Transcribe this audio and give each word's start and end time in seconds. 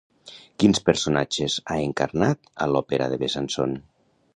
Quins 0.63 0.81
personatges 0.87 1.59
ha 1.75 1.79
encarnat 1.91 2.53
a 2.67 2.71
l'Òpera 2.75 3.13
de 3.15 3.25
Besançon? 3.27 3.79